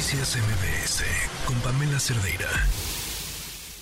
[0.00, 1.04] Noticias MBS
[1.44, 2.48] con Pamela Cerdeira.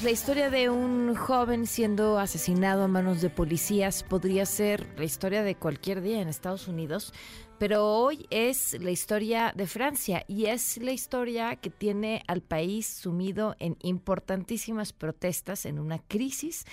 [0.03, 5.45] La historia de un joven siendo asesinado a manos de policías podría ser la historia
[5.45, 7.15] de cualquier día en Estados Unidos,
[7.61, 12.89] pero hoy es la historia de Francia y es la historia que tiene al país
[12.89, 16.65] sumido en importantísimas protestas, en una crisis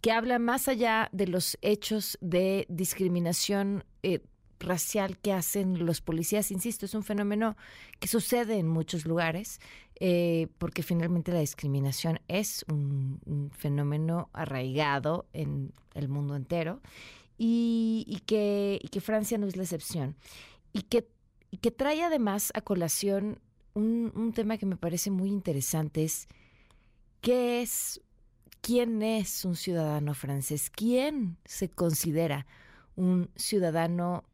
[0.00, 3.84] que habla más allá de los hechos de discriminación.
[4.02, 4.20] Eh,
[4.60, 7.56] racial que hacen los policías, insisto, es un fenómeno
[8.00, 9.60] que sucede en muchos lugares,
[10.00, 16.80] eh, porque finalmente la discriminación es un, fenómeno arraigado en el mundo entero
[17.38, 20.16] y, que, Francia no es la excepción.
[20.72, 21.08] Y que,
[21.60, 23.40] que trae además a colación
[23.74, 26.28] un, un tema que me parece muy interesante, es
[27.20, 28.00] qué es,
[28.60, 32.46] quién es un ciudadano francés, quién se considera
[32.96, 34.24] un ciudadano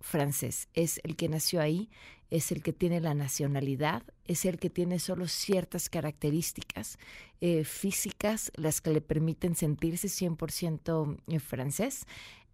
[0.00, 0.68] francés.
[0.74, 1.90] Es el que nació ahí,
[2.30, 6.98] es el que tiene la nacionalidad, es el que tiene solo ciertas características
[7.40, 12.06] eh, físicas, las que le permiten sentirse 100% eh, francés.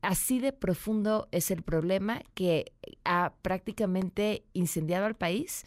[0.02, 2.72] Así de profundo es el problema que
[3.04, 5.64] ha prácticamente incendiado al país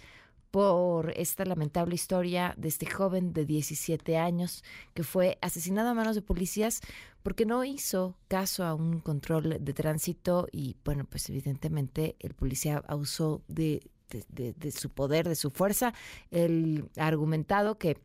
[0.56, 6.16] por esta lamentable historia de este joven de 17 años que fue asesinado a manos
[6.16, 6.80] de policías
[7.24, 12.82] porque no hizo caso a un control de tránsito y bueno, pues evidentemente el policía
[12.88, 13.82] abusó de,
[14.30, 15.94] de, su poder, de su fuerza.
[16.32, 17.98] El argumentado que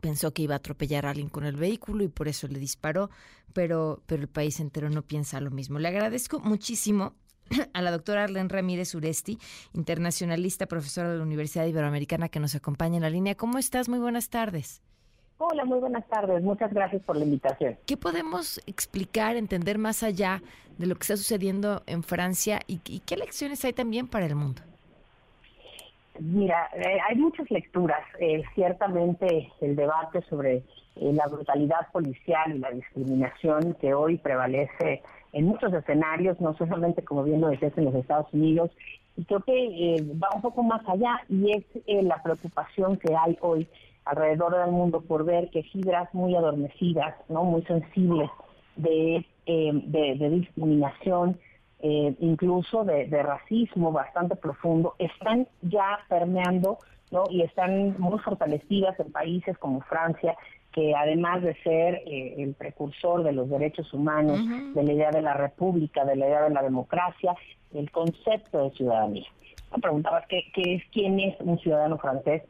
[0.00, 3.10] pensó que iba a atropellar a alguien con el vehículo y por eso le disparó,
[3.52, 5.78] pero, pero el país entero no piensa lo mismo.
[5.78, 7.14] Le agradezco muchísimo
[7.72, 9.38] a la doctora Arlen Ramírez Uresti,
[9.72, 13.34] internacionalista, profesora de la Universidad Iberoamericana, que nos acompaña en la línea.
[13.34, 13.88] ¿Cómo estás?
[13.88, 14.82] Muy buenas tardes.
[15.38, 16.42] Hola, muy buenas tardes.
[16.42, 17.76] Muchas gracias por la invitación.
[17.86, 20.40] ¿Qué podemos explicar, entender más allá
[20.78, 24.62] de lo que está sucediendo en Francia y, qué lecciones hay también para el mundo?
[26.20, 28.02] Mira, eh, hay muchas lecturas.
[28.20, 30.62] Eh, ciertamente el debate sobre
[30.96, 35.02] eh, la brutalidad policial y la discriminación que hoy prevalece
[35.34, 38.70] en muchos escenarios, no solamente como bien lo en los Estados Unidos,
[39.16, 39.52] y creo que
[39.96, 43.68] eh, va un poco más allá y es eh, la preocupación que hay hoy
[44.04, 48.30] alrededor del mundo por ver que fibras muy adormecidas, no muy sensibles
[48.76, 51.38] de, eh, de, discriminación,
[51.80, 56.78] incluso de, de, racismo bastante profundo, están ya permeando
[57.10, 57.24] ¿no?
[57.30, 60.34] y están muy fortalecidas en países como Francia
[60.74, 64.40] que además de ser eh, el precursor de los derechos humanos,
[64.74, 67.36] de la idea de la república, de la idea de la democracia,
[67.72, 69.26] el concepto de ciudadanía.
[69.72, 72.42] Me preguntabas ¿qué, qué es, quién es un ciudadano francés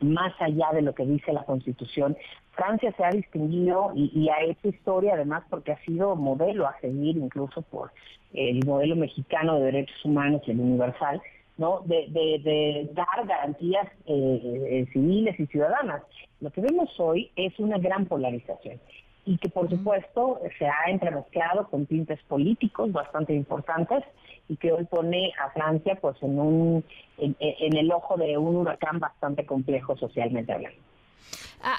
[0.00, 2.16] más allá de lo que dice la Constitución.
[2.52, 6.76] Francia se ha distinguido y, y, ha hecho historia además porque ha sido modelo a
[6.80, 7.92] seguir incluso por
[8.32, 11.22] el modelo mexicano de derechos humanos, el universal,
[11.56, 11.80] ¿no?
[11.84, 16.02] De, de, dar garantías eh, eh, civiles y ciudadanas.
[16.40, 18.80] Lo que vemos hoy es una gran polarización
[19.26, 24.02] y que por supuesto se ha entremezclado con tintes políticos bastante importantes
[24.48, 26.84] y que hoy pone a Francia pues en un
[27.18, 30.80] en, en el ojo de un huracán bastante complejo socialmente hablando.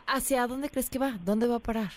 [0.07, 1.17] ¿Hacia dónde crees que va?
[1.25, 1.89] ¿Dónde va a parar?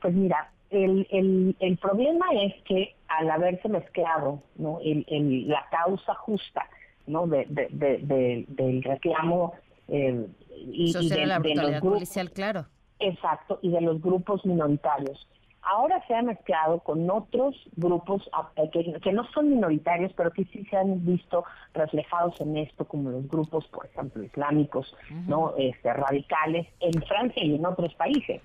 [0.00, 4.78] Pues mira, el, el, el problema es que al haberse mezclado ¿no?
[4.82, 6.68] el, la causa justa
[7.06, 7.26] ¿no?
[7.26, 9.54] de, de, del reclamo
[9.88, 12.66] eh, y, de, la los policial, claro.
[12.98, 15.26] Exacto, y de los grupos minoritarios.
[15.62, 20.44] Ahora se ha mezclado con otros grupos eh, que, que, no son minoritarios, pero que
[20.46, 24.94] sí se han visto reflejados en esto, como los grupos, por ejemplo, islámicos,
[25.26, 28.40] no este, radicales, en Francia y en otros países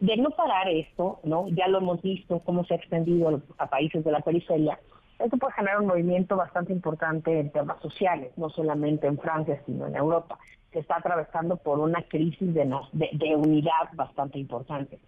[0.00, 1.48] de no parar esto, ¿no?
[1.48, 4.78] Ya lo hemos visto cómo se ha extendido a países de la periferia.
[5.18, 9.86] Esto puede generar un movimiento bastante importante en temas sociales, no solamente en Francia, sino
[9.86, 10.38] en Europa,
[10.72, 14.98] que está atravesando por una crisis de, de, unidad bastante importante.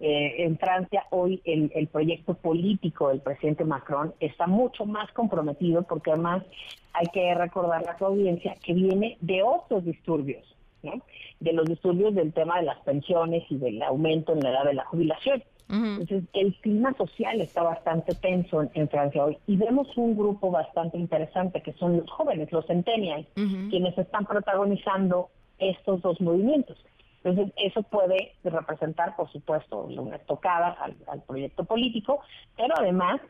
[0.00, 5.82] Eh, en Francia hoy el, el, proyecto político del presidente Macron está mucho más comprometido
[5.82, 6.44] porque además
[6.92, 10.46] hay que recordar a su audiencia que viene de otros disturbios
[10.82, 14.74] de los disturbios del tema de las pensiones y del aumento en la edad de
[14.74, 15.42] la jubilación.
[15.70, 20.96] Entonces, el clima social está bastante tenso en, Francia hoy y vemos un grupo bastante
[20.96, 25.28] interesante que son los jóvenes, los centennials, quienes están protagonizando
[25.58, 26.78] estos dos movimientos.
[27.22, 30.76] Entonces, eso puede representar, por supuesto, una estocada
[31.06, 32.20] al, proyecto político,
[32.56, 33.20] pero además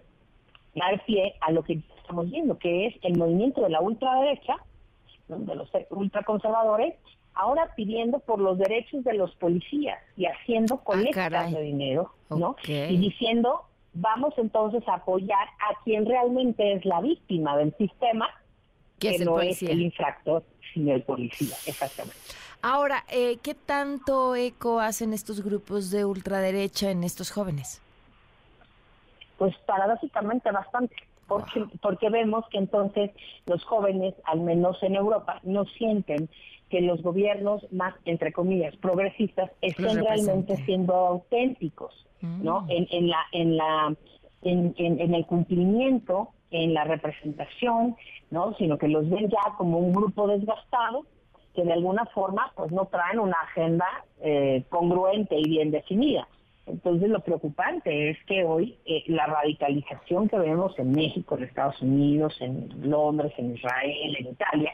[0.76, 4.56] dar pie a lo que estamos viendo, que es el movimiento de la ultraderecha,
[5.26, 6.94] de los ultraconservadores,
[7.38, 12.56] ahora pidiendo por los derechos de los policías y haciendo ah, colectas de dinero, ¿no?
[12.66, 13.62] Y diciendo,
[13.94, 18.28] vamos entonces a apoyar a quien realmente es la víctima del sistema,
[18.98, 20.42] que no es el infractor,
[20.74, 22.18] sino el policía, exactamente.
[22.60, 27.80] Ahora, eh, ¿qué tanto eco hacen estos grupos de ultraderecha en estos jóvenes?
[29.38, 30.96] Pues paradójicamente bastante,
[31.28, 33.10] porque, porque vemos que entonces
[33.46, 36.28] los jóvenes, al menos en Europa, no sienten
[36.70, 42.62] que los gobiernos más, entre comillas, progresistas estén realmente siendo auténticos, ¿no?
[42.62, 42.70] Mm.
[42.70, 43.94] En, en, la, en, la,
[44.42, 47.96] en, en, el cumplimiento, en la representación,
[48.30, 48.54] ¿no?
[48.54, 51.04] Sino que los ven ya como un grupo desgastado
[51.54, 53.86] que de alguna forma pues no traen una agenda
[54.20, 56.28] eh, congruente y bien definida.
[56.68, 61.80] Entonces lo preocupante es que hoy eh, la radicalización que vemos en México, en Estados
[61.80, 64.72] Unidos, en Londres, en Israel, en Italia,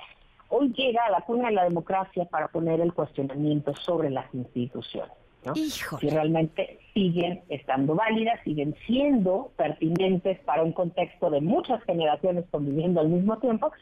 [0.49, 5.13] hoy llega a la cuna de la democracia para poner el cuestionamiento sobre las instituciones.
[5.45, 5.55] ¿no?
[5.55, 13.01] Si realmente siguen estando válidas, siguen siendo pertinentes para un contexto de muchas generaciones conviviendo
[13.01, 13.73] al mismo tiempo,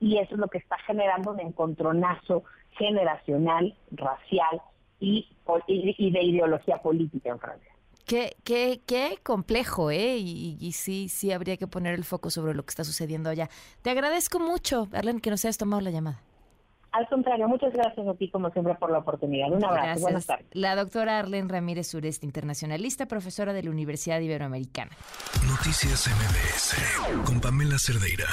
[0.00, 2.42] y eso es lo que está generando un encontronazo
[2.72, 4.60] generacional, racial
[5.02, 5.28] y,
[5.66, 7.72] y, de ideología política en Francia.
[8.06, 10.16] Qué, qué, qué complejo, ¿eh?
[10.16, 13.48] Y, y, sí, sí habría que poner el foco sobre lo que está sucediendo allá.
[13.82, 16.20] Te agradezco mucho, Arlen, que nos hayas tomado la llamada.
[16.92, 19.50] Al contrario, muchas gracias a ti, como siempre, por la oportunidad.
[19.50, 20.02] Un abrazo.
[20.02, 20.46] Buenas tardes.
[20.52, 24.90] La doctora Arlen Ramírez Sureste, internacionalista, profesora de la Universidad Iberoamericana.
[25.48, 28.26] Noticias MBS con Pamela Cerdeira.